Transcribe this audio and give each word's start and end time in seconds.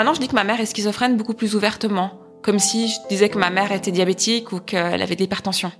maintenant, 0.00 0.14
je 0.14 0.20
dis 0.20 0.28
que 0.28 0.34
ma 0.34 0.44
mère 0.44 0.58
est 0.58 0.64
schizophrène 0.64 1.18
beaucoup 1.18 1.34
plus 1.34 1.54
ouvertement, 1.54 2.18
comme 2.42 2.58
si 2.58 2.88
je 2.88 2.94
disais 3.10 3.28
que 3.28 3.36
ma 3.36 3.50
mère 3.50 3.70
était 3.70 3.90
diabétique 3.90 4.50
ou 4.50 4.58
qu'elle 4.58 5.02
avait 5.02 5.14
de 5.14 5.20
l'hypertension. 5.20 5.70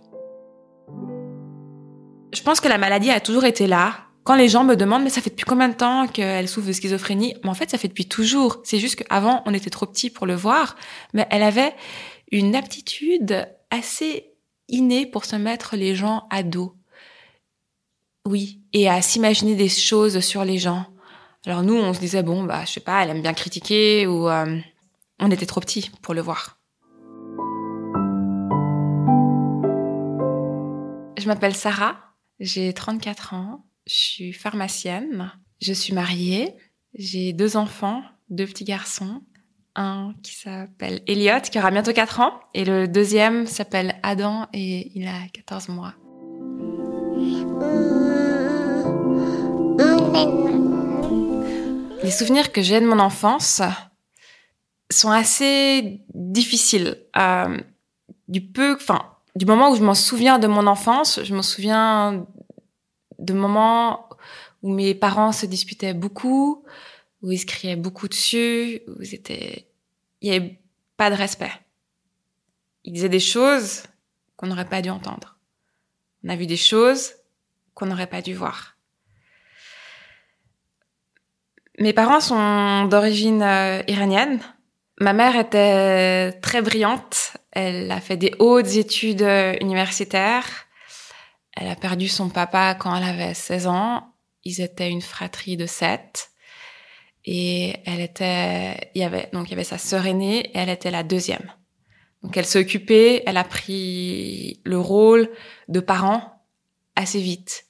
Je 2.35 2.43
pense 2.43 2.61
que 2.61 2.69
la 2.69 2.77
maladie 2.77 3.11
a 3.11 3.21
toujours 3.21 3.47
été 3.47 3.67
là. 3.67 3.95
Quand 4.25 4.35
les 4.35 4.51
gens 4.51 4.63
me 4.63 4.77
demandent, 4.77 5.05
mais 5.05 5.09
ça 5.09 5.23
fait 5.23 5.31
depuis 5.31 5.47
combien 5.47 5.71
de 5.71 5.75
temps 5.75 6.07
qu'elle 6.07 6.49
souffre 6.49 6.67
de 6.67 6.75
schizophrénie? 6.75 7.35
Mais 7.43 7.49
en 7.49 7.55
fait, 7.55 7.71
ça 7.71 7.79
fait 7.79 7.89
depuis 7.89 8.09
toujours. 8.09 8.61
C'est 8.63 8.79
juste 8.79 8.97
qu'avant, 8.97 9.43
on 9.47 9.55
était 9.55 9.71
trop 9.71 9.87
petits 9.87 10.11
pour 10.11 10.27
le 10.27 10.35
voir, 10.35 10.77
mais 11.15 11.27
elle 11.31 11.43
avait 11.43 11.73
une 12.31 12.55
aptitude 12.55 13.49
assez 13.71 14.35
innée 14.69 15.07
pour 15.07 15.25
se 15.25 15.37
mettre 15.37 15.77
les 15.77 15.95
gens 15.95 16.25
à 16.29 16.43
dos. 16.43 16.75
Oui, 18.29 18.61
et 18.75 18.87
à 18.87 19.01
s'imaginer 19.01 19.55
des 19.55 19.71
choses 19.71 20.21
sur 20.21 20.45
les 20.45 20.59
gens. 20.59 20.85
Alors 21.47 21.63
nous, 21.63 21.75
on 21.75 21.95
se 21.95 22.01
disait 22.01 22.23
bon, 22.23 22.45
bah 22.45 22.65
je 22.67 22.73
sais 22.73 22.81
pas, 22.81 23.03
elle 23.03 23.11
aime 23.11 23.23
bien 23.23 23.33
critiquer 23.33 24.07
ou 24.07 24.29
euh, 24.29 24.59
on 25.19 25.31
était 25.31 25.47
trop 25.47 25.61
petits 25.61 25.91
pour 26.03 26.13
le 26.13 26.21
voir. 26.21 26.59
Je 31.19 31.27
m'appelle 31.27 31.55
Sarah, 31.55 31.97
j'ai 32.41 32.73
34 32.73 33.35
ans, 33.35 33.65
je 33.87 33.95
suis 33.95 34.33
pharmacienne, 34.33 35.33
je 35.61 35.73
suis 35.73 35.95
mariée, 35.95 36.55
j'ai 36.95 37.33
deux 37.33 37.57
enfants, 37.57 38.03
deux 38.29 38.47
petits 38.47 38.65
garçons, 38.65 39.23
un 39.77 40.15
qui 40.23 40.35
s'appelle 40.35 41.03
Elliot 41.07 41.41
qui 41.51 41.59
aura 41.59 41.71
bientôt 41.71 41.93
4 41.93 42.21
ans 42.21 42.41
et 42.55 42.65
le 42.65 42.87
deuxième 42.87 43.47
s'appelle 43.47 43.99
Adam 44.03 44.47
et 44.53 44.93
il 44.95 45.07
a 45.07 45.29
14 45.33 45.69
mois. 45.69 45.95
Les 52.03 52.11
souvenirs 52.11 52.51
que 52.51 52.63
j'ai 52.63 52.81
de 52.81 52.87
mon 52.87 52.99
enfance 52.99 53.61
sont 54.91 55.11
assez 55.11 56.01
difficiles. 56.15 56.97
Euh, 57.17 57.59
du 58.29 58.41
peu, 58.41 58.75
enfin, 58.75 59.15
du 59.37 59.45
moment 59.45 59.71
où 59.71 59.77
je 59.77 59.83
m'en 59.83 59.95
souviens 59.95 60.39
de 60.39 60.47
mon 60.47 60.67
enfance, 60.67 61.21
je 61.23 61.35
me 61.35 61.43
souviens 61.43 62.27
de 63.19 63.33
moments 63.35 64.09
où 64.63 64.73
mes 64.73 64.95
parents 64.95 65.33
se 65.33 65.45
disputaient 65.45 65.95
beaucoup, 65.95 66.65
où 67.23 67.33
ils 67.33 67.39
se 67.39 67.47
criaient 67.47 67.77
beaucoup 67.77 68.09
dessus, 68.09 68.81
où 68.89 69.03
ils 69.03 69.15
étaient, 69.15 69.69
il 70.23 70.31
n'y 70.31 70.37
avait 70.37 70.61
pas 70.97 71.11
de 71.11 71.17
respect. 71.17 71.53
Ils 72.85 72.95
disaient 72.95 73.11
des 73.11 73.21
choses 73.21 73.83
qu'on 74.37 74.47
n'aurait 74.47 74.69
pas 74.69 74.81
dû 74.81 74.89
entendre. 74.89 75.37
On 76.25 76.31
a 76.31 76.37
vu 76.37 76.47
des 76.47 76.57
choses 76.57 77.13
qu'on 77.75 77.87
n'aurait 77.87 78.07
pas 78.07 78.23
dû 78.23 78.33
voir. 78.33 78.77
Mes 81.81 81.95
parents 81.95 82.21
sont 82.21 82.85
d'origine 82.85 83.43
euh, 83.43 83.83
iranienne. 83.89 84.39
Ma 85.01 85.15
mère 85.15 85.35
était 85.35 86.31
très 86.43 86.61
brillante. 86.61 87.39
Elle 87.53 87.91
a 87.91 88.03
fait 88.03 88.19
des 88.19 88.35
hautes 88.39 88.77
études 88.77 89.23
euh, 89.23 89.55
universitaires. 89.63 90.47
Elle 91.57 91.69
a 91.69 91.77
perdu 91.77 92.07
son 92.07 92.29
papa 92.29 92.75
quand 92.75 92.95
elle 92.95 93.05
avait 93.05 93.33
16 93.33 93.67
ans. 93.67 94.13
Ils 94.45 94.61
étaient 94.61 94.91
une 94.91 95.01
fratrie 95.01 95.57
de 95.57 95.65
sept. 95.65 96.33
Et 97.25 97.77
elle 97.87 98.01
était, 98.01 98.91
il 98.95 99.01
y 99.01 99.05
avait, 99.05 99.31
donc 99.33 99.49
il 99.49 99.53
y 99.53 99.55
avait 99.55 99.65
sa 99.65 99.79
sœur 99.79 100.07
aînée 100.07 100.51
et 100.51 100.59
elle 100.59 100.69
était 100.69 100.91
la 100.91 101.03
deuxième. 101.03 101.51
Donc 102.23 102.37
elle 102.37 102.47
s'est 102.47 102.61
occupée, 102.61 103.23
elle 103.25 103.39
a 103.39 103.45
pris 103.45 104.61
le 104.65 104.79
rôle 104.79 105.31
de 105.69 105.81
parent 105.81 106.45
assez 106.95 107.21
vite. 107.21 107.65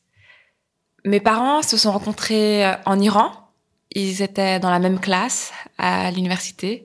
Mes 1.05 1.20
parents 1.20 1.62
se 1.62 1.77
sont 1.77 1.92
rencontrés 1.92 2.67
euh, 2.67 2.74
en 2.86 2.98
Iran 2.98 3.49
ils 3.92 4.23
étaient 4.23 4.61
dans 4.61 4.70
la 4.70 4.78
même 4.78 5.01
classe 5.01 5.52
à 5.78 6.11
l'université. 6.11 6.84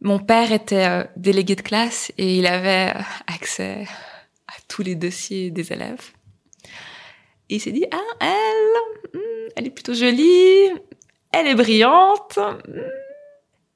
Mon 0.00 0.18
père 0.18 0.52
était 0.52 0.86
euh, 0.86 1.04
délégué 1.16 1.56
de 1.56 1.62
classe 1.62 2.12
et 2.18 2.38
il 2.38 2.46
avait 2.46 2.92
euh, 2.94 3.00
accès 3.26 3.86
à 4.46 4.52
tous 4.68 4.82
les 4.82 4.94
dossiers 4.94 5.50
des 5.50 5.72
élèves. 5.72 6.12
Il 7.48 7.60
s'est 7.60 7.72
dit, 7.72 7.86
ah, 7.90 7.98
elle, 8.20 9.20
hmm, 9.20 9.48
elle 9.56 9.66
est 9.66 9.70
plutôt 9.70 9.94
jolie, 9.94 10.70
elle 11.32 11.46
est 11.46 11.54
brillante. 11.54 12.38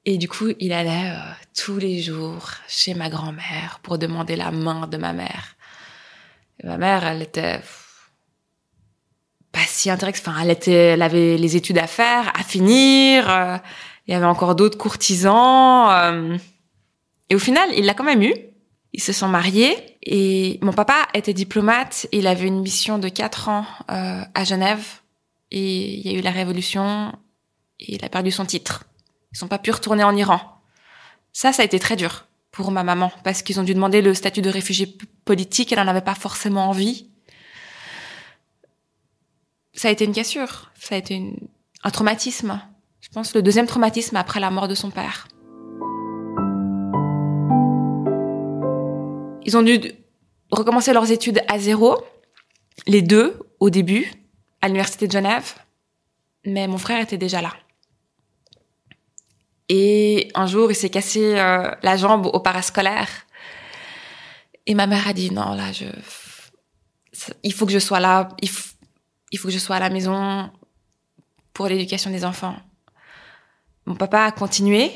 Et 0.05 0.17
du 0.17 0.27
coup, 0.27 0.49
il 0.59 0.73
allait 0.73 1.11
euh, 1.11 1.33
tous 1.55 1.77
les 1.77 2.01
jours 2.01 2.51
chez 2.67 2.93
ma 2.93 3.09
grand-mère 3.09 3.79
pour 3.83 3.97
demander 3.97 4.35
la 4.35 4.51
main 4.51 4.87
de 4.87 4.97
ma 4.97 5.13
mère. 5.13 5.55
Et 6.59 6.67
ma 6.67 6.77
mère, 6.77 7.05
elle 7.05 7.23
était 7.23 7.59
si 9.67 9.89
intéressante. 9.89 10.27
Enfin, 10.27 10.41
elle 10.41 10.51
était, 10.51 10.71
elle 10.71 11.01
avait 11.01 11.37
les 11.37 11.55
études 11.55 11.77
à 11.77 11.87
faire, 11.87 12.31
à 12.35 12.43
finir. 12.43 13.29
Euh, 13.29 13.57
il 14.07 14.13
y 14.13 14.13
avait 14.15 14.25
encore 14.25 14.55
d'autres 14.55 14.77
courtisans. 14.77 15.89
Euh, 15.89 16.37
et 17.29 17.35
au 17.35 17.39
final, 17.39 17.69
il 17.75 17.85
l'a 17.85 17.93
quand 17.93 18.03
même 18.03 18.21
eu. 18.21 18.33
Ils 18.93 19.01
se 19.01 19.13
sont 19.13 19.29
mariés 19.29 19.77
et 20.03 20.59
mon 20.61 20.73
papa 20.73 21.07
était 21.13 21.33
diplomate. 21.33 22.07
Il 22.11 22.27
avait 22.27 22.47
une 22.47 22.61
mission 22.61 22.99
de 22.99 23.07
quatre 23.07 23.47
ans 23.47 23.65
euh, 23.89 24.21
à 24.33 24.43
Genève 24.43 24.85
et 25.49 25.99
il 25.99 26.11
y 26.11 26.13
a 26.13 26.19
eu 26.19 26.21
la 26.21 26.31
révolution 26.31 27.13
et 27.79 27.95
il 27.95 28.03
a 28.03 28.09
perdu 28.09 28.31
son 28.31 28.45
titre. 28.45 28.83
Ils 29.31 29.37
sont 29.37 29.47
pas 29.47 29.59
pu 29.59 29.71
retourner 29.71 30.03
en 30.03 30.15
Iran. 30.15 30.41
Ça, 31.31 31.53
ça 31.53 31.61
a 31.61 31.65
été 31.65 31.79
très 31.79 31.95
dur 31.95 32.25
pour 32.51 32.71
ma 32.71 32.83
maman 32.83 33.13
parce 33.23 33.43
qu'ils 33.43 33.61
ont 33.61 33.63
dû 33.63 33.73
demander 33.73 34.01
le 34.01 34.13
statut 34.13 34.41
de 34.41 34.49
réfugié 34.49 34.93
politique. 35.23 35.71
Elle 35.71 35.79
en 35.79 35.87
avait 35.87 36.01
pas 36.01 36.15
forcément 36.15 36.67
envie 36.67 37.10
ça 39.73 39.87
a 39.87 39.91
été 39.91 40.05
une 40.05 40.13
cassure, 40.13 40.71
ça 40.79 40.95
a 40.95 40.97
été 40.97 41.33
un 41.83 41.89
traumatisme. 41.89 42.61
Je 42.99 43.09
pense 43.09 43.33
le 43.33 43.41
deuxième 43.41 43.67
traumatisme 43.67 44.15
après 44.15 44.39
la 44.39 44.51
mort 44.51 44.67
de 44.67 44.75
son 44.75 44.91
père. 44.91 45.27
Ils 49.43 49.57
ont 49.57 49.63
dû 49.63 49.81
recommencer 50.51 50.93
leurs 50.93 51.11
études 51.11 51.41
à 51.47 51.57
zéro, 51.57 51.97
les 52.87 53.01
deux 53.01 53.39
au 53.59 53.69
début, 53.69 54.11
à 54.61 54.67
l'université 54.67 55.07
de 55.07 55.11
Genève, 55.11 55.55
mais 56.45 56.67
mon 56.67 56.77
frère 56.77 57.01
était 57.01 57.17
déjà 57.17 57.41
là. 57.41 57.53
Et 59.69 60.29
un 60.35 60.47
jour, 60.47 60.69
il 60.69 60.75
s'est 60.75 60.89
cassé 60.89 61.39
euh, 61.39 61.71
la 61.81 61.95
jambe 61.95 62.27
au 62.27 62.39
parascolaire. 62.41 63.07
Et 64.65 64.75
ma 64.75 64.85
mère 64.85 65.07
a 65.07 65.13
dit 65.13 65.31
non, 65.31 65.53
là, 65.53 65.71
je, 65.71 65.85
il 67.43 67.53
faut 67.53 67.65
que 67.65 67.71
je 67.71 67.79
sois 67.79 67.99
là. 67.99 68.29
Il 69.31 69.39
faut 69.39 69.47
que 69.47 69.53
je 69.53 69.59
sois 69.59 69.77
à 69.77 69.79
la 69.79 69.89
maison 69.89 70.51
pour 71.53 71.67
l'éducation 71.67 72.11
des 72.11 72.25
enfants. 72.25 72.55
Mon 73.85 73.95
papa 73.95 74.25
a 74.25 74.31
continué 74.31 74.91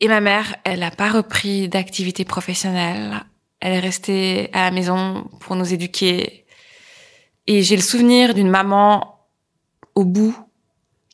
et 0.00 0.08
ma 0.08 0.20
mère, 0.20 0.56
elle 0.64 0.80
n'a 0.80 0.90
pas 0.90 1.10
repris 1.10 1.68
d'activité 1.68 2.24
professionnelle. 2.24 3.24
Elle 3.60 3.74
est 3.74 3.80
restée 3.80 4.50
à 4.52 4.62
la 4.62 4.70
maison 4.70 5.28
pour 5.40 5.56
nous 5.56 5.72
éduquer. 5.72 6.46
Et 7.48 7.62
j'ai 7.62 7.76
le 7.76 7.82
souvenir 7.82 8.34
d'une 8.34 8.48
maman 8.48 9.26
au 9.94 10.04
bout 10.04 10.36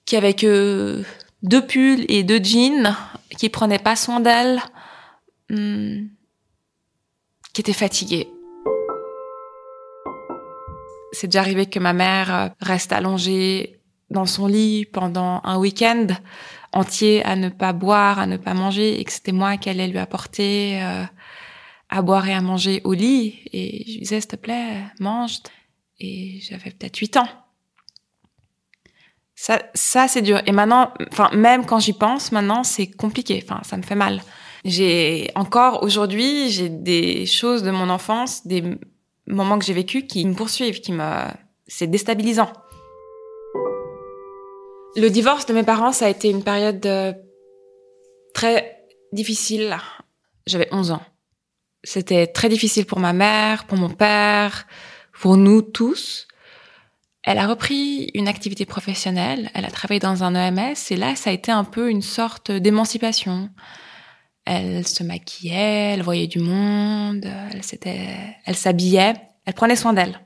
qui 0.04 0.16
avait 0.16 0.34
que 0.34 1.02
deux 1.42 1.66
pulls 1.66 2.04
et 2.08 2.22
deux 2.22 2.42
jeans, 2.42 2.94
qui 3.38 3.48
prenait 3.48 3.78
pas 3.78 3.96
soin 3.96 4.20
d'elle, 4.20 4.60
hmm, 5.48 6.06
qui 7.54 7.60
était 7.60 7.72
fatiguée 7.72 8.33
c'est 11.14 11.28
déjà 11.28 11.40
arrivé 11.40 11.66
que 11.66 11.78
ma 11.78 11.92
mère 11.92 12.34
euh, 12.34 12.48
reste 12.60 12.92
allongée 12.92 13.80
dans 14.10 14.26
son 14.26 14.46
lit 14.46 14.84
pendant 14.84 15.40
un 15.44 15.58
week-end 15.58 16.06
entier 16.72 17.24
à 17.24 17.36
ne 17.36 17.48
pas 17.48 17.72
boire, 17.72 18.18
à 18.18 18.26
ne 18.26 18.36
pas 18.36 18.54
manger, 18.54 19.00
et 19.00 19.04
que 19.04 19.12
c'était 19.12 19.32
moi 19.32 19.56
qui 19.56 19.70
allais 19.70 19.86
lui 19.86 19.98
apporter 19.98 20.82
euh, 20.82 21.04
à 21.88 22.02
boire 22.02 22.28
et 22.28 22.34
à 22.34 22.40
manger 22.40 22.80
au 22.84 22.92
lit. 22.92 23.40
Et 23.52 23.84
je 23.86 23.92
lui 23.92 24.00
disais, 24.00 24.20
s'il 24.20 24.28
te 24.28 24.36
plaît, 24.36 24.82
mange. 24.98 25.38
Et 26.00 26.40
j'avais 26.40 26.70
peut-être 26.70 26.96
8 26.96 27.16
ans. 27.18 27.28
Ça, 29.36 29.62
ça 29.74 30.08
c'est 30.08 30.22
dur. 30.22 30.40
Et 30.46 30.52
maintenant, 30.52 30.92
enfin, 31.12 31.30
même 31.32 31.64
quand 31.64 31.78
j'y 31.78 31.92
pense, 31.92 32.32
maintenant, 32.32 32.64
c'est 32.64 32.88
compliqué. 32.88 33.42
Enfin, 33.44 33.60
ça 33.64 33.76
me 33.76 33.82
fait 33.82 33.94
mal. 33.94 34.22
J'ai 34.64 35.30
encore 35.34 35.82
aujourd'hui, 35.82 36.50
j'ai 36.50 36.68
des 36.68 37.26
choses 37.26 37.62
de 37.62 37.70
mon 37.70 37.90
enfance, 37.90 38.46
des 38.46 38.78
moments 39.26 39.58
que 39.58 39.64
j'ai 39.64 39.72
vécu 39.72 40.06
qui 40.06 40.24
me 40.26 40.34
poursuivent, 40.34 40.80
qui 40.80 40.92
me, 40.92 41.26
c'est 41.66 41.86
déstabilisant. 41.86 42.52
Le 44.96 45.08
divorce 45.08 45.46
de 45.46 45.54
mes 45.54 45.64
parents, 45.64 45.92
ça 45.92 46.06
a 46.06 46.08
été 46.08 46.30
une 46.30 46.44
période 46.44 46.84
euh, 46.86 47.12
très 48.32 48.86
difficile. 49.12 49.76
J'avais 50.46 50.68
11 50.72 50.92
ans. 50.92 51.02
C'était 51.82 52.26
très 52.26 52.48
difficile 52.48 52.86
pour 52.86 53.00
ma 53.00 53.12
mère, 53.12 53.66
pour 53.66 53.76
mon 53.76 53.90
père, 53.90 54.66
pour 55.20 55.36
nous 55.36 55.62
tous. 55.62 56.28
Elle 57.22 57.38
a 57.38 57.46
repris 57.46 58.10
une 58.14 58.28
activité 58.28 58.66
professionnelle, 58.66 59.50
elle 59.54 59.64
a 59.64 59.70
travaillé 59.70 59.98
dans 59.98 60.24
un 60.24 60.34
EMS 60.34 60.74
et 60.90 60.96
là, 60.96 61.16
ça 61.16 61.30
a 61.30 61.32
été 61.32 61.50
un 61.50 61.64
peu 61.64 61.90
une 61.90 62.02
sorte 62.02 62.52
d'émancipation. 62.52 63.48
Elle 64.44 64.86
se 64.86 65.02
maquillait, 65.02 65.92
elle 65.94 66.02
voyait 66.02 66.26
du 66.26 66.38
monde, 66.38 67.26
elle 67.52 67.62
s'était, 67.62 68.36
elle 68.44 68.56
s'habillait, 68.56 69.14
elle 69.46 69.54
prenait 69.54 69.76
soin 69.76 69.92
d'elle. 69.92 70.20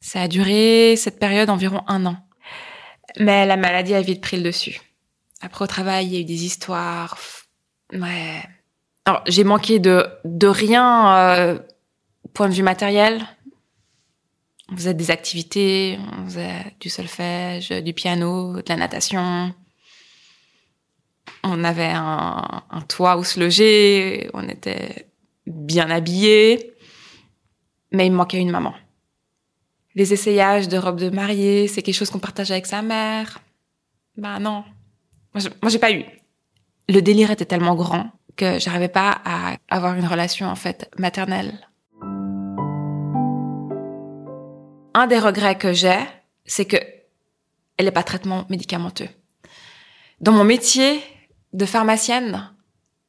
Ça 0.00 0.22
a 0.22 0.28
duré 0.28 0.96
cette 0.96 1.18
période 1.18 1.50
environ 1.50 1.82
un 1.86 2.06
an. 2.06 2.16
Mais 3.18 3.46
la 3.46 3.56
maladie 3.56 3.94
a 3.94 4.02
vite 4.02 4.20
pris 4.20 4.36
le 4.36 4.42
dessus. 4.42 4.80
Après, 5.40 5.64
au 5.64 5.66
travail, 5.66 6.06
il 6.06 6.14
y 6.14 6.16
a 6.16 6.20
eu 6.20 6.24
des 6.24 6.44
histoires. 6.44 7.18
Ouais. 7.92 8.42
Alors, 9.04 9.22
j'ai 9.26 9.44
manqué 9.44 9.78
de, 9.78 10.06
de 10.24 10.46
rien, 10.46 11.14
euh, 11.16 11.58
point 12.32 12.48
de 12.48 12.54
vue 12.54 12.62
matériel. 12.62 13.22
On 14.72 14.76
faisait 14.76 14.94
des 14.94 15.10
activités, 15.10 15.98
on 16.18 16.24
faisait 16.24 16.74
du 16.80 16.88
solfège, 16.88 17.68
du 17.68 17.92
piano, 17.92 18.56
de 18.56 18.68
la 18.68 18.76
natation. 18.76 19.54
On 21.46 21.62
avait 21.62 21.92
un, 21.92 22.62
toit 22.88 23.18
où 23.18 23.24
se 23.24 23.38
loger, 23.38 24.30
on 24.32 24.48
était 24.48 25.06
bien 25.46 25.90
habillés. 25.90 26.72
Mais 27.92 28.06
il 28.06 28.12
me 28.12 28.16
manquait 28.16 28.40
une 28.40 28.50
maman. 28.50 28.74
Les 29.94 30.14
essayages 30.14 30.68
de 30.68 30.78
robes 30.78 30.98
de 30.98 31.10
mariée, 31.10 31.68
c'est 31.68 31.82
quelque 31.82 31.94
chose 31.94 32.10
qu'on 32.10 32.18
partage 32.18 32.50
avec 32.50 32.64
sa 32.64 32.80
mère. 32.80 33.40
Bah 34.16 34.38
non. 34.38 34.64
Moi, 35.34 35.68
j'ai 35.68 35.78
pas 35.78 35.92
eu. 35.92 36.04
Le 36.88 37.00
délire 37.00 37.30
était 37.30 37.44
tellement 37.44 37.74
grand 37.74 38.10
que 38.36 38.58
j'arrivais 38.58 38.88
pas 38.88 39.20
à 39.24 39.56
avoir 39.68 39.94
une 39.96 40.06
relation, 40.06 40.46
en 40.46 40.56
fait, 40.56 40.90
maternelle. 40.98 41.68
Un 44.94 45.06
des 45.06 45.18
regrets 45.18 45.58
que 45.58 45.74
j'ai, 45.74 45.98
c'est 46.46 46.64
que 46.64 46.76
elle 47.76 47.84
n'est 47.84 47.92
pas 47.92 48.02
traitement 48.02 48.46
médicamenteux. 48.48 49.08
Dans 50.20 50.32
mon 50.32 50.44
métier 50.44 51.02
de 51.54 51.66
pharmacienne, 51.66 52.52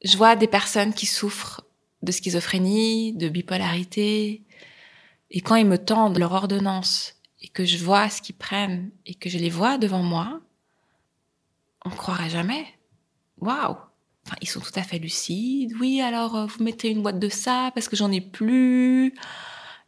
je 0.04 0.16
vois 0.16 0.36
des 0.36 0.46
personnes 0.46 0.94
qui 0.94 1.04
souffrent 1.04 1.62
de 2.02 2.12
schizophrénie, 2.12 3.12
de 3.12 3.28
bipolarité, 3.28 4.44
et 5.30 5.40
quand 5.40 5.56
ils 5.56 5.66
me 5.66 5.78
tendent 5.78 6.18
leur 6.18 6.32
ordonnance 6.32 7.16
et 7.42 7.48
que 7.48 7.64
je 7.64 7.82
vois 7.84 8.08
ce 8.08 8.22
qu'ils 8.22 8.36
prennent 8.36 8.90
et 9.04 9.14
que 9.14 9.28
je 9.28 9.38
les 9.38 9.50
vois 9.50 9.78
devant 9.78 10.02
moi, 10.02 10.40
on 11.84 11.90
croirait 11.90 12.30
jamais. 12.30 12.66
Waouh 13.38 13.76
Enfin, 14.26 14.36
ils 14.40 14.48
sont 14.48 14.60
tout 14.60 14.72
à 14.74 14.82
fait 14.82 14.98
lucides. 14.98 15.72
Oui, 15.78 16.00
alors 16.00 16.34
euh, 16.36 16.46
vous 16.46 16.64
mettez 16.64 16.90
une 16.90 17.02
boîte 17.02 17.20
de 17.20 17.28
ça 17.28 17.70
parce 17.74 17.88
que 17.88 17.94
j'en 17.94 18.10
ai 18.10 18.20
plus. 18.20 19.14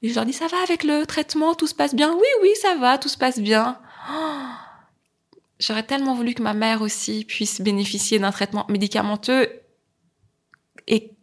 Et 0.02 0.08
je 0.08 0.14
leur 0.14 0.26
dis 0.26 0.32
ça 0.32 0.46
va 0.46 0.62
avec 0.62 0.84
le 0.84 1.06
traitement, 1.06 1.54
tout 1.54 1.66
se 1.66 1.74
passe 1.74 1.94
bien? 1.94 2.12
Oui, 2.14 2.28
oui, 2.42 2.50
ça 2.60 2.76
va, 2.76 2.98
tout 2.98 3.08
se 3.08 3.18
passe 3.18 3.40
bien. 3.40 3.80
Oh 4.10 4.57
J'aurais 5.58 5.82
tellement 5.82 6.14
voulu 6.14 6.34
que 6.34 6.42
ma 6.42 6.54
mère 6.54 6.82
aussi 6.82 7.24
puisse 7.24 7.60
bénéficier 7.60 8.18
d'un 8.18 8.30
traitement 8.30 8.64
médicamenteux 8.68 9.48
et 10.86 11.16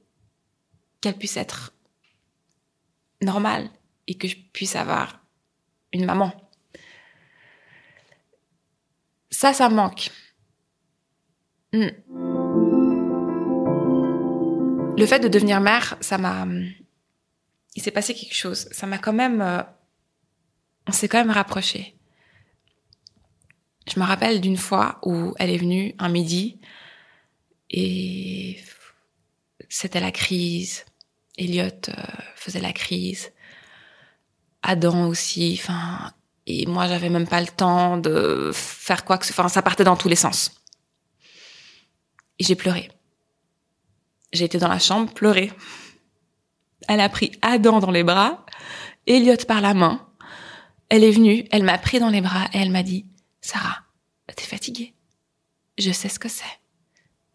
qu'elle 0.99 1.17
puisse 1.17 1.37
être 1.37 1.73
normale 3.21 3.69
et 4.07 4.15
que 4.17 4.27
je 4.27 4.35
puisse 4.53 4.75
avoir 4.75 5.21
une 5.93 6.05
maman. 6.05 6.33
Ça, 9.29 9.53
ça 9.53 9.69
manque. 9.69 10.11
Hmm. 11.73 11.89
Le 14.97 15.05
fait 15.05 15.19
de 15.19 15.27
devenir 15.27 15.59
mère, 15.59 15.97
ça 16.01 16.17
m'a... 16.17 16.45
Il 17.75 17.81
s'est 17.81 17.91
passé 17.91 18.13
quelque 18.13 18.35
chose. 18.35 18.67
Ça 18.71 18.87
m'a 18.87 18.97
quand 18.97 19.13
même... 19.13 19.41
Euh, 19.41 19.61
on 20.87 20.91
s'est 20.91 21.09
quand 21.09 21.17
même 21.17 21.31
rapprochés. 21.31 21.94
Je 23.87 23.99
me 23.99 24.05
rappelle 24.05 24.41
d'une 24.41 24.57
fois 24.57 24.99
où 25.03 25.33
elle 25.37 25.49
est 25.49 25.57
venue 25.57 25.93
un 25.99 26.09
midi 26.09 26.59
et 27.69 28.59
c'était 29.69 29.99
la 29.99 30.11
crise. 30.11 30.85
Elliot 31.37 31.65
euh, 31.89 31.93
faisait 32.35 32.61
la 32.61 32.73
crise. 32.73 33.31
Adam 34.63 35.07
aussi. 35.07 35.59
Enfin, 35.61 36.11
et 36.47 36.65
moi, 36.65 36.87
j'avais 36.87 37.09
même 37.09 37.27
pas 37.27 37.41
le 37.41 37.47
temps 37.47 37.97
de 37.97 38.51
faire 38.53 39.05
quoi 39.05 39.17
que 39.17 39.25
ce 39.25 39.33
soit. 39.33 39.43
Enfin, 39.43 39.53
ça 39.53 39.61
partait 39.61 39.83
dans 39.83 39.97
tous 39.97 40.07
les 40.07 40.15
sens. 40.15 40.51
Et 42.39 42.43
j'ai 42.43 42.55
pleuré. 42.55 42.89
J'ai 44.33 44.45
été 44.45 44.57
dans 44.57 44.67
la 44.67 44.79
chambre 44.79 45.13
pleurer. 45.13 45.51
Elle 46.87 46.99
a 46.99 47.09
pris 47.09 47.31
Adam 47.41 47.79
dans 47.79 47.91
les 47.91 48.03
bras, 48.03 48.45
Elliot 49.07 49.37
par 49.47 49.61
la 49.61 49.73
main. 49.73 50.07
Elle 50.89 51.03
est 51.03 51.11
venue, 51.11 51.45
elle 51.51 51.63
m'a 51.63 51.77
pris 51.77 51.99
dans 51.99 52.09
les 52.09 52.21
bras 52.21 52.45
et 52.53 52.59
elle 52.59 52.71
m'a 52.71 52.83
dit, 52.83 53.05
Sarah, 53.45 53.83
t'es 54.36 54.44
fatiguée. 54.44 54.95
Je 55.77 55.92
sais 55.92 56.09
ce 56.09 56.18
que 56.18 56.27
c'est. 56.27 56.59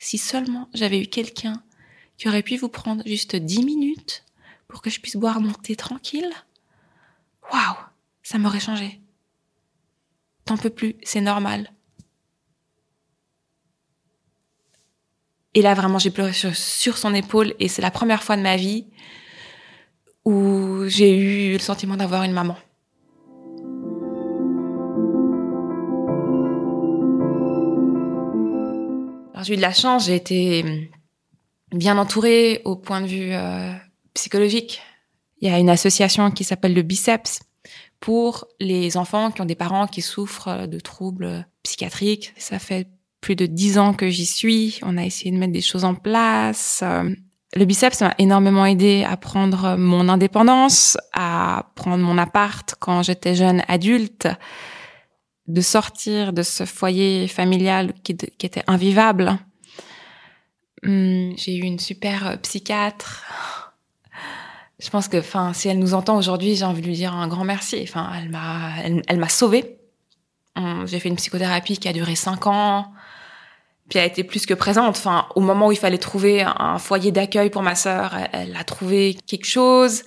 Si 0.00 0.18
seulement 0.18 0.68
j'avais 0.74 1.00
eu 1.00 1.06
quelqu'un 1.06 1.62
qui 2.16 2.26
aurait 2.26 2.42
pu 2.42 2.56
vous 2.56 2.68
prendre 2.68 3.04
juste 3.06 3.36
dix 3.36 3.64
minutes 3.64 4.24
pour 4.66 4.82
que 4.82 4.90
je 4.90 4.98
puisse 4.98 5.14
boire 5.14 5.40
mon 5.40 5.52
thé 5.52 5.76
tranquille, 5.76 6.28
waouh, 7.52 7.76
ça 8.24 8.38
m'aurait 8.38 8.58
changé. 8.58 9.00
T'en 10.46 10.56
peux 10.56 10.70
plus, 10.70 10.96
c'est 11.04 11.20
normal. 11.20 11.72
Et 15.54 15.62
là, 15.62 15.74
vraiment, 15.74 16.00
j'ai 16.00 16.10
pleuré 16.10 16.32
sur, 16.32 16.98
son 16.98 17.14
épaule 17.14 17.54
et 17.60 17.68
c'est 17.68 17.82
la 17.82 17.92
première 17.92 18.24
fois 18.24 18.36
de 18.36 18.42
ma 18.42 18.56
vie 18.56 18.88
où 20.24 20.88
j'ai 20.88 21.16
eu 21.16 21.52
le 21.52 21.60
sentiment 21.60 21.96
d'avoir 21.96 22.24
une 22.24 22.32
maman. 22.32 22.56
J'ai 29.42 29.54
eu 29.54 29.56
de 29.56 29.62
la 29.62 29.72
chance, 29.72 30.06
j'ai 30.06 30.16
été 30.16 30.90
bien 31.72 31.98
entourée 31.98 32.62
au 32.64 32.76
point 32.76 33.00
de 33.00 33.06
vue 33.06 33.32
euh, 33.32 33.72
psychologique. 34.14 34.80
Il 35.40 35.48
y 35.48 35.52
a 35.52 35.58
une 35.58 35.70
association 35.70 36.30
qui 36.30 36.44
s'appelle 36.44 36.74
le 36.74 36.82
Biceps 36.82 37.40
pour 38.00 38.46
les 38.60 38.96
enfants 38.96 39.30
qui 39.30 39.40
ont 39.40 39.46
des 39.46 39.54
parents 39.54 39.86
qui 39.86 40.02
souffrent 40.02 40.66
de 40.66 40.80
troubles 40.80 41.46
psychiatriques. 41.62 42.32
Ça 42.36 42.58
fait 42.58 42.88
plus 43.20 43.36
de 43.36 43.46
dix 43.46 43.78
ans 43.78 43.92
que 43.92 44.08
j'y 44.08 44.26
suis. 44.26 44.80
On 44.82 44.96
a 44.96 45.04
essayé 45.04 45.30
de 45.30 45.36
mettre 45.36 45.52
des 45.52 45.60
choses 45.60 45.84
en 45.84 45.94
place. 45.94 46.80
Euh, 46.82 47.10
le 47.54 47.64
biceps 47.64 48.00
m'a 48.00 48.14
énormément 48.18 48.64
aidé 48.64 49.04
à 49.06 49.16
prendre 49.16 49.76
mon 49.76 50.08
indépendance, 50.08 50.96
à 51.12 51.70
prendre 51.74 52.04
mon 52.04 52.16
appart 52.16 52.74
quand 52.78 53.02
j'étais 53.02 53.34
jeune 53.34 53.62
adulte, 53.66 54.28
de 55.50 55.60
sortir 55.60 56.32
de 56.32 56.42
ce 56.42 56.64
foyer 56.64 57.28
familial 57.28 57.92
qui, 58.02 58.12
était 58.12 58.64
invivable. 58.66 59.38
Hum, 60.84 61.34
j'ai 61.36 61.56
eu 61.56 61.62
une 61.62 61.78
super 61.78 62.38
psychiatre 62.40 63.24
je 64.80 64.88
pense 64.88 65.08
que, 65.08 65.18
enfin, 65.18 65.52
si 65.52 65.68
elle 65.68 65.78
nous 65.78 65.94
entend 65.94 66.16
aujourd'hui, 66.16 66.56
j'ai 66.56 66.64
envie 66.64 66.80
de 66.80 66.86
lui 66.86 66.94
dire 66.94 67.14
un 67.14 67.28
grand 67.28 67.44
merci. 67.44 67.80
Enfin, 67.82 68.10
elle 68.16 68.30
m'a, 68.30 68.72
elle, 68.82 69.18
m'a 69.18 69.28
sauvée. 69.28 69.76
J'ai 70.86 71.00
fait 71.00 71.08
une 71.08 71.16
psychothérapie 71.16 71.78
qui 71.78 71.88
a 71.88 71.92
duré 71.92 72.14
cinq 72.14 72.46
ans. 72.46 72.92
Puis 73.88 73.98
elle 73.98 74.04
a 74.04 74.06
été 74.06 74.24
plus 74.24 74.46
que 74.46 74.54
présente. 74.54 74.96
Enfin, 74.96 75.26
au 75.34 75.40
moment 75.40 75.68
où 75.68 75.72
il 75.72 75.78
fallait 75.78 75.98
trouver 75.98 76.42
un 76.42 76.78
foyer 76.78 77.12
d'accueil 77.12 77.50
pour 77.50 77.62
ma 77.62 77.74
sœur, 77.74 78.14
elle, 78.32 78.56
a 78.56 78.64
trouvé 78.64 79.16
quelque 79.26 79.46
chose. 79.46 80.02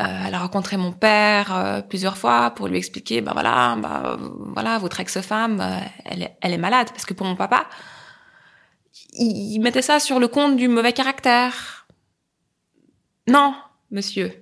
Euh, 0.00 0.04
elle 0.26 0.34
a 0.34 0.38
rencontré 0.38 0.76
mon 0.76 0.92
père 0.92 1.54
euh, 1.54 1.82
plusieurs 1.82 2.16
fois 2.16 2.50
pour 2.50 2.66
lui 2.66 2.78
expliquer, 2.78 3.20
ben 3.20 3.32
voilà, 3.32 3.76
bah, 3.76 4.16
voilà, 4.54 4.78
votre 4.78 5.00
ex-femme, 5.00 5.60
euh, 5.60 5.78
elle, 6.04 6.22
est, 6.22 6.36
elle 6.40 6.52
est 6.52 6.58
malade. 6.58 6.88
Parce 6.90 7.04
que 7.04 7.14
pour 7.14 7.26
mon 7.26 7.36
papa, 7.36 7.66
il 9.14 9.58
mettait 9.60 9.82
ça 9.82 10.00
sur 10.00 10.18
le 10.18 10.28
compte 10.28 10.56
du 10.56 10.68
mauvais 10.68 10.92
caractère. 10.92 11.86
Non, 13.28 13.54
monsieur, 13.90 14.32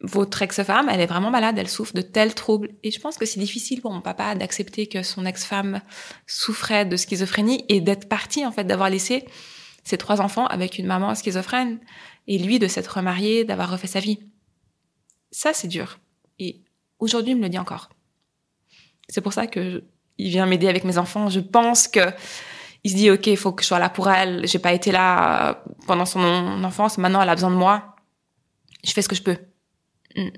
votre 0.00 0.42
ex-femme, 0.42 0.88
elle 0.88 1.00
est 1.00 1.06
vraiment 1.06 1.30
malade, 1.30 1.58
elle 1.58 1.68
souffre 1.68 1.94
de 1.94 2.02
tels 2.02 2.34
troubles. 2.34 2.70
Et 2.84 2.90
je 2.92 3.00
pense 3.00 3.18
que 3.18 3.26
c'est 3.26 3.40
difficile 3.40 3.80
pour 3.80 3.92
mon 3.92 4.00
papa 4.00 4.36
d'accepter 4.36 4.86
que 4.86 5.02
son 5.02 5.26
ex-femme 5.26 5.80
souffrait 6.26 6.84
de 6.84 6.96
schizophrénie 6.96 7.64
et 7.68 7.80
d'être 7.80 8.08
parti, 8.08 8.46
en 8.46 8.52
fait, 8.52 8.64
d'avoir 8.64 8.88
laissé 8.88 9.24
ses 9.82 9.98
trois 9.98 10.20
enfants 10.20 10.46
avec 10.46 10.78
une 10.78 10.86
maman 10.86 11.14
schizophrène 11.14 11.80
et 12.28 12.38
lui 12.38 12.58
de 12.58 12.68
s'être 12.68 12.96
remarié, 12.96 13.44
d'avoir 13.44 13.70
refait 13.70 13.86
sa 13.86 14.00
vie. 14.00 14.20
Ça, 15.30 15.52
c'est 15.52 15.68
dur. 15.68 15.98
Et 16.38 16.60
aujourd'hui, 16.98 17.32
il 17.32 17.36
me 17.36 17.42
le 17.42 17.48
dit 17.48 17.58
encore. 17.58 17.90
C'est 19.08 19.20
pour 19.20 19.32
ça 19.32 19.46
que 19.46 19.84
il 20.18 20.30
vient 20.30 20.46
m'aider 20.46 20.68
avec 20.68 20.84
mes 20.84 20.98
enfants. 20.98 21.28
Je 21.28 21.40
pense 21.40 21.88
que 21.88 22.00
il 22.84 22.90
se 22.90 22.96
dit, 22.96 23.10
OK, 23.10 23.26
il 23.26 23.36
faut 23.36 23.52
que 23.52 23.62
je 23.62 23.68
sois 23.68 23.78
là 23.78 23.88
pour 23.88 24.08
elle. 24.08 24.46
J'ai 24.46 24.58
pas 24.58 24.72
été 24.72 24.92
là 24.92 25.64
pendant 25.86 26.06
son 26.06 26.20
enfance. 26.64 26.98
Maintenant, 26.98 27.20
elle 27.20 27.28
a 27.28 27.34
besoin 27.34 27.50
de 27.50 27.56
moi 27.56 27.96
je 28.86 28.92
fais 28.92 29.02
ce 29.02 29.08
que 29.08 29.16
je 29.16 29.22
peux. 29.22 29.36
Mm. 30.16 30.28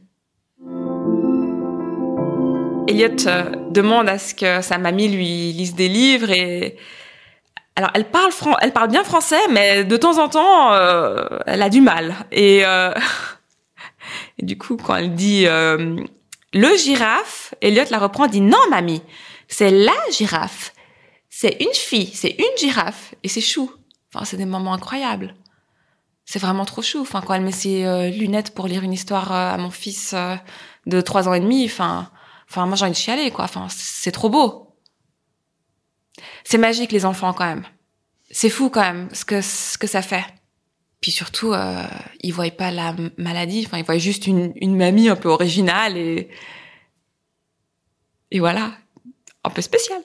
Elliot 2.89 3.27
euh, 3.27 3.71
demande 3.71 4.09
à 4.09 4.19
ce 4.19 4.35
que 4.35 4.63
sa 4.63 4.79
mamie 4.79 5.09
lui 5.09 5.53
lise 5.53 5.75
des 5.75 5.89
livres 5.89 6.31
et 6.31 6.79
alors 7.77 7.91
elle 7.95 8.07
parle 8.07 8.33
elle 8.63 8.73
parle 8.73 8.89
bien 8.89 9.05
français 9.05 9.41
mais 9.51 9.85
de 9.85 9.97
temps 9.99 10.19
en 10.19 10.31
temps 10.31 10.73
euh, 10.73 11.27
elle 11.47 11.61
a 11.61 11.69
du 11.69 11.83
mal 11.83 12.15
et, 12.33 12.65
euh, 12.65 12.95
et, 14.39 14.45
du 14.45 14.59
coup 14.59 14.77
quand 14.77 14.97
elle 14.97 15.15
dit 15.15 15.45
le 15.47 16.77
girafe, 16.77 17.55
Elliot 17.61 17.85
la 17.91 17.99
reprend 17.99 18.27
dit 18.27 18.41
non 18.41 18.59
mamie, 18.71 19.03
c'est 19.49 19.71
la 19.71 19.93
girafe. 20.11 20.73
C'est 21.31 21.57
une 21.61 21.75
fille, 21.75 22.11
c'est 22.15 22.35
une 22.39 22.59
girafe 22.59 23.15
et 23.23 23.29
c'est 23.29 23.41
chou. 23.41 23.71
Enfin, 24.13 24.25
c'est 24.25 24.39
des 24.39 24.47
moments 24.47 24.73
incroyables 24.73 25.35
c'est 26.31 26.39
vraiment 26.39 26.67
trop 26.67 26.83
chou. 26.83 27.01
Enfin, 27.01 27.23
quand 27.23 27.33
elle 27.33 27.43
met 27.43 27.53
ses 27.53 27.87
euh, 27.87 28.11
lunettes 28.11 28.53
pour 28.53 28.69
lire 28.69 28.83
une 28.83 28.93
histoire 28.93 29.33
euh, 29.33 29.55
à 29.55 29.57
mon 29.57 29.71
fils 29.71 30.13
euh, 30.13 30.37
de 30.85 31.01
trois 31.01 31.27
ans 31.27 31.33
et 31.33 31.41
demi, 31.41 31.65
enfin, 31.65 32.11
enfin, 32.51 32.67
moi 32.67 32.77
j'ai 32.77 32.85
envie 32.85 32.93
de 32.93 32.99
chialer, 32.99 33.31
quoi. 33.31 33.47
Enfin, 33.47 33.67
c'est 33.71 34.13
trop 34.13 34.29
beau. 34.29 34.77
C'est 36.45 36.59
magique 36.59 36.93
les 36.93 37.07
enfants 37.07 37.33
quand 37.33 37.47
même. 37.47 37.65
C'est 38.31 38.51
fou 38.51 38.69
quand 38.69 38.83
même 38.83 39.09
ce 39.15 39.25
que 39.25 39.41
ce 39.41 39.79
que 39.79 39.87
ça 39.87 40.03
fait. 40.03 40.25
Puis 41.01 41.13
surtout, 41.13 41.53
euh, 41.53 41.85
ils 42.23 42.33
voient 42.33 42.51
pas 42.51 42.71
la 42.71 42.95
maladie. 43.17 43.65
Enfin, 43.67 43.79
ils 43.79 43.85
voient 43.85 43.99
juste 43.99 44.27
une, 44.27 44.53
une 44.57 44.77
mamie 44.77 45.09
un 45.09 45.17
peu 45.17 45.29
originale 45.29 45.97
et 45.97 46.29
et 48.31 48.41
voilà, 48.41 48.73
un 49.45 49.51
peu 49.51 49.63
spéciale. 49.63 50.03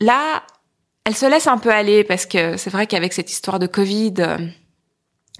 Là, 0.00 0.44
elle 1.04 1.16
se 1.16 1.26
laisse 1.26 1.46
un 1.46 1.58
peu 1.58 1.70
aller 1.70 2.04
parce 2.04 2.26
que 2.26 2.56
c'est 2.56 2.70
vrai 2.70 2.86
qu'avec 2.86 3.12
cette 3.12 3.30
histoire 3.30 3.58
de 3.58 3.66
Covid, 3.66 4.14
euh, 4.18 4.38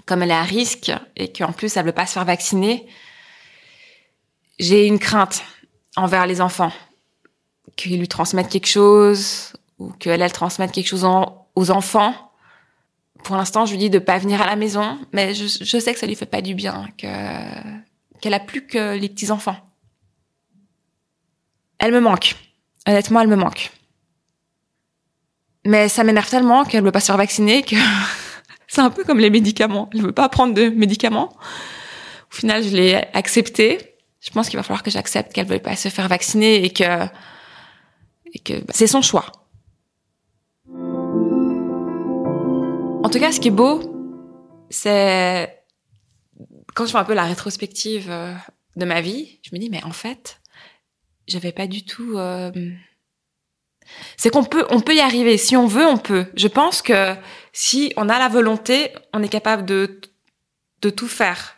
comme 0.05 0.21
elle 0.21 0.31
est 0.31 0.33
à 0.33 0.43
risque 0.43 0.91
et 1.15 1.31
qu'en 1.31 1.51
plus 1.51 1.77
elle 1.77 1.85
veut 1.85 1.91
pas 1.91 2.05
se 2.05 2.13
faire 2.13 2.25
vacciner, 2.25 2.87
j'ai 4.57 4.85
une 4.85 4.99
crainte 4.99 5.43
envers 5.95 6.27
les 6.27 6.41
enfants 6.41 6.73
qu'ils 7.75 7.99
lui 7.99 8.07
transmettent 8.07 8.49
quelque 8.49 8.67
chose 8.67 9.53
ou 9.77 9.91
qu'elle 9.91 10.21
elle 10.21 10.33
transmette 10.33 10.71
quelque 10.71 10.87
chose 10.87 11.07
aux 11.55 11.71
enfants. 11.71 12.28
Pour 13.29 13.37
l'instant, 13.37 13.67
je 13.67 13.73
lui 13.73 13.77
dis 13.77 13.91
de 13.91 13.99
pas 13.99 14.17
venir 14.17 14.41
à 14.41 14.47
la 14.47 14.55
maison, 14.55 14.97
mais 15.13 15.35
je, 15.35 15.45
sais 15.45 15.93
que 15.93 15.99
ça 15.99 16.07
lui 16.07 16.15
fait 16.15 16.25
pas 16.25 16.41
du 16.41 16.55
bien, 16.55 16.87
que 16.97 17.05
qu'elle 18.19 18.33
a 18.33 18.39
plus 18.39 18.65
que 18.65 18.97
les 18.97 19.07
petits 19.07 19.29
enfants. 19.29 19.55
Elle 21.77 21.91
me 21.91 21.99
manque. 21.99 22.35
Honnêtement, 22.87 23.21
elle 23.21 23.27
me 23.27 23.35
manque. 23.35 23.69
Mais 25.63 25.89
ça 25.89 26.03
m'énerve 26.03 26.27
tellement 26.27 26.65
qu'elle 26.65 26.83
veut 26.83 26.91
pas 26.91 27.01
se 27.01 27.05
faire 27.05 27.17
vacciner 27.17 27.61
que 27.61 27.75
c'est 28.67 28.81
un 28.81 28.89
peu 28.89 29.03
comme 29.03 29.19
les 29.19 29.29
médicaments. 29.29 29.91
Elle 29.93 30.01
veut 30.01 30.11
pas 30.11 30.27
prendre 30.27 30.55
de 30.55 30.69
médicaments. 30.69 31.31
Au 32.31 32.35
final, 32.35 32.63
je 32.63 32.75
l'ai 32.75 32.95
accepté. 33.13 33.95
Je 34.21 34.31
pense 34.31 34.49
qu'il 34.49 34.57
va 34.57 34.63
falloir 34.63 34.81
que 34.81 34.89
j'accepte 34.89 35.33
qu'elle 35.33 35.45
veut 35.45 35.59
pas 35.59 35.75
se 35.75 35.89
faire 35.89 36.07
vacciner 36.07 36.65
et 36.65 36.73
que 36.73 37.05
et 38.33 38.39
que 38.39 38.53
bah, 38.53 38.73
c'est 38.73 38.87
son 38.87 39.03
choix. 39.03 39.31
En 43.09 43.11
tout 43.11 43.19
cas, 43.19 43.31
ce 43.31 43.39
qui 43.39 43.47
est 43.47 43.51
beau, 43.65 43.81
c'est 44.69 45.63
quand 46.75 46.85
je 46.85 46.91
fais 46.91 46.97
un 46.99 47.03
peu 47.03 47.15
la 47.15 47.23
rétrospective 47.23 48.05
euh, 48.07 48.35
de 48.75 48.85
ma 48.85 49.01
vie, 49.01 49.39
je 49.41 49.49
me 49.51 49.57
dis 49.57 49.71
mais 49.71 49.83
en 49.83 49.91
fait, 49.91 50.39
j'avais 51.27 51.51
pas 51.51 51.65
du 51.65 51.83
tout. 51.83 52.19
Euh, 52.19 52.51
c'est 54.15 54.29
qu'on 54.29 54.43
peut, 54.43 54.63
on 54.69 54.79
peut 54.79 54.93
y 54.93 54.99
arriver. 54.99 55.39
Si 55.39 55.57
on 55.57 55.65
veut, 55.65 55.87
on 55.87 55.97
peut. 55.97 56.27
Je 56.35 56.47
pense 56.47 56.83
que 56.83 57.15
si 57.51 57.93
on 57.97 58.09
a 58.09 58.19
la 58.19 58.27
volonté, 58.27 58.91
on 59.11 59.23
est 59.23 59.27
capable 59.27 59.65
de 59.65 59.99
de 60.83 60.91
tout 60.91 61.07
faire. 61.07 61.55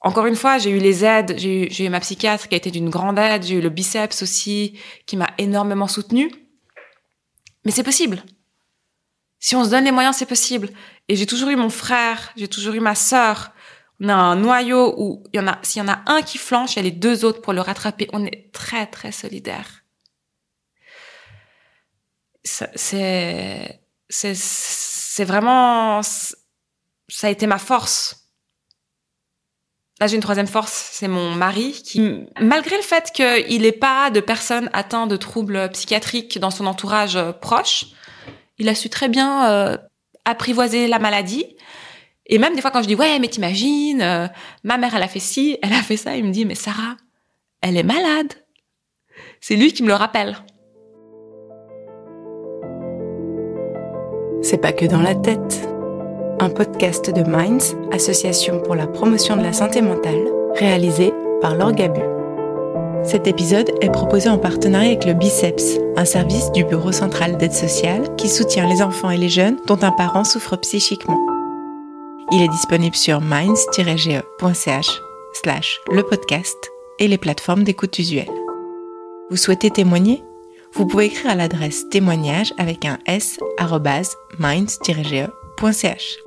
Encore 0.00 0.24
une 0.24 0.34
fois, 0.34 0.56
j'ai 0.56 0.70
eu 0.70 0.78
les 0.78 1.04
aides, 1.04 1.34
j'ai 1.36 1.82
eu, 1.82 1.84
eu, 1.84 1.90
ma 1.90 2.00
psychiatre 2.00 2.48
qui 2.48 2.54
a 2.54 2.56
été 2.56 2.70
d'une 2.70 2.88
grande 2.88 3.18
aide, 3.18 3.42
j'ai 3.42 3.56
eu 3.56 3.60
le 3.60 3.68
biceps 3.68 4.22
aussi 4.22 4.78
qui 5.04 5.18
m'a 5.18 5.28
énormément 5.36 5.88
soutenue. 5.88 6.32
Mais 7.66 7.70
c'est 7.70 7.82
possible. 7.82 8.22
Si 9.40 9.54
on 9.56 9.64
se 9.64 9.70
donne 9.70 9.84
les 9.84 9.92
moyens, 9.92 10.16
c'est 10.16 10.26
possible. 10.26 10.70
Et 11.08 11.16
j'ai 11.16 11.26
toujours 11.26 11.50
eu 11.50 11.56
mon 11.56 11.70
frère, 11.70 12.32
j'ai 12.36 12.48
toujours 12.48 12.74
eu 12.74 12.80
ma 12.80 12.94
sœur. 12.94 13.52
On 14.00 14.08
a 14.08 14.14
un 14.14 14.36
noyau 14.36 14.94
où 14.96 15.24
il 15.32 15.36
y 15.38 15.40
en 15.40 15.48
a, 15.48 15.58
s'il 15.62 15.82
y 15.82 15.84
en 15.84 15.88
a 15.88 16.02
un 16.06 16.22
qui 16.22 16.38
flanche, 16.38 16.74
il 16.74 16.76
y 16.76 16.80
a 16.80 16.82
les 16.82 16.90
deux 16.90 17.24
autres 17.24 17.40
pour 17.40 17.52
le 17.52 17.60
rattraper. 17.60 18.08
On 18.12 18.24
est 18.24 18.52
très, 18.52 18.86
très 18.86 19.12
solidaires. 19.12 19.84
C'est, 22.44 23.80
c'est, 24.08 24.34
c'est 24.34 25.24
vraiment, 25.24 26.00
ça 26.02 27.26
a 27.26 27.30
été 27.30 27.46
ma 27.46 27.58
force 27.58 28.28
Là, 30.00 30.06
j'ai 30.06 30.14
une 30.14 30.22
troisième 30.22 30.46
force, 30.46 30.90
c'est 30.92 31.08
mon 31.08 31.34
mari 31.34 31.72
qui, 31.72 32.00
malgré 32.40 32.76
le 32.76 32.82
fait 32.82 33.10
qu'il 33.12 33.62
n'ait 33.62 33.72
pas 33.72 34.10
de 34.10 34.20
personnes 34.20 34.70
atteintes 34.72 35.10
de 35.10 35.16
troubles 35.16 35.68
psychiatriques 35.70 36.38
dans 36.38 36.52
son 36.52 36.66
entourage 36.66 37.16
euh, 37.16 37.32
proche, 37.32 37.86
il 38.58 38.68
a 38.68 38.74
su 38.74 38.88
très 38.88 39.08
bien 39.08 39.50
euh, 39.50 39.76
apprivoiser 40.24 40.88
la 40.88 40.98
maladie. 40.98 41.56
Et 42.26 42.38
même 42.38 42.54
des 42.54 42.60
fois 42.60 42.70
quand 42.70 42.82
je 42.82 42.88
dis 42.88 42.94
ouais 42.94 43.18
mais 43.18 43.28
t'imagines, 43.28 44.02
euh, 44.02 44.26
ma 44.64 44.76
mère 44.76 44.94
elle 44.94 45.02
a 45.02 45.08
fait 45.08 45.20
ci, 45.20 45.58
elle 45.62 45.72
a 45.72 45.82
fait 45.82 45.96
ça, 45.96 46.16
il 46.16 46.24
me 46.24 46.30
dit 46.30 46.44
mais 46.44 46.54
Sarah, 46.54 46.96
elle 47.60 47.76
est 47.76 47.82
malade. 47.82 48.32
C'est 49.40 49.56
lui 49.56 49.72
qui 49.72 49.82
me 49.82 49.88
le 49.88 49.94
rappelle. 49.94 50.36
C'est 54.42 54.58
pas 54.58 54.72
que 54.72 54.86
dans 54.86 55.02
la 55.02 55.14
tête 55.14 55.68
un 56.40 56.50
podcast 56.50 57.10
de 57.10 57.28
Minds, 57.28 57.74
association 57.92 58.60
pour 58.60 58.74
la 58.74 58.86
promotion 58.86 59.36
de 59.36 59.42
la 59.42 59.52
santé 59.52 59.82
mentale, 59.82 60.24
réalisé 60.54 61.12
par 61.40 61.56
Laure 61.56 61.72
Gabu. 61.72 62.17
Cet 63.04 63.26
épisode 63.26 63.70
est 63.80 63.90
proposé 63.90 64.28
en 64.28 64.38
partenariat 64.38 64.90
avec 64.90 65.04
le 65.04 65.14
Biceps, 65.14 65.78
un 65.96 66.04
service 66.04 66.52
du 66.52 66.64
Bureau 66.64 66.92
central 66.92 67.36
d'aide 67.36 67.52
sociale 67.52 68.14
qui 68.16 68.28
soutient 68.28 68.68
les 68.68 68.82
enfants 68.82 69.10
et 69.10 69.16
les 69.16 69.28
jeunes 69.28 69.58
dont 69.66 69.78
un 69.82 69.92
parent 69.92 70.24
souffre 70.24 70.56
psychiquement. 70.56 71.18
Il 72.32 72.42
est 72.42 72.48
disponible 72.48 72.96
sur 72.96 73.20
minds-ge.ch 73.20 75.02
slash 75.42 75.80
le 75.90 76.02
podcast 76.02 76.56
et 76.98 77.08
les 77.08 77.18
plateformes 77.18 77.64
d'écoute 77.64 77.98
usuelles. 77.98 78.28
Vous 79.30 79.36
souhaitez 79.36 79.70
témoigner? 79.70 80.22
Vous 80.74 80.86
pouvez 80.86 81.06
écrire 81.06 81.30
à 81.30 81.34
l'adresse 81.34 81.88
témoignage 81.88 82.52
avec 82.58 82.84
un 82.84 82.98
s 83.06 83.38
minds-ge.ch. 84.38 86.18